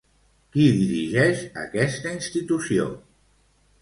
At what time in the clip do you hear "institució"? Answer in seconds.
2.21-2.89